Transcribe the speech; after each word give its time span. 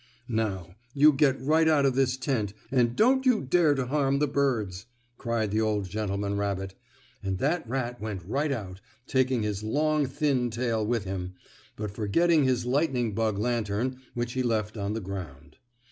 "Now, 0.27 0.73
you 0.95 1.13
get 1.13 1.39
right 1.39 1.67
out 1.67 1.85
of 1.85 1.93
this 1.93 2.17
tent, 2.17 2.55
and 2.71 2.95
don't 2.95 3.23
you 3.23 3.39
dare 3.39 3.75
to 3.75 3.85
harm 3.85 4.17
the 4.17 4.27
birds!" 4.27 4.87
cried 5.19 5.51
the 5.51 5.61
old 5.61 5.87
gentleman 5.91 6.37
rabbit, 6.37 6.73
and 7.21 7.37
that 7.37 7.69
rat 7.69 8.01
went 8.01 8.25
right 8.25 8.51
out, 8.51 8.81
taking 9.05 9.43
his 9.43 9.61
long 9.61 10.07
thin 10.07 10.49
tail 10.49 10.83
with 10.83 11.03
him, 11.03 11.35
but 11.75 11.91
forgetting 11.91 12.45
his 12.45 12.65
lightning 12.65 13.13
bug 13.13 13.37
lantern, 13.37 14.01
which 14.15 14.33
he 14.33 14.41
left 14.41 14.75
on 14.75 14.93
the 14.93 15.01
ground. 15.01 15.57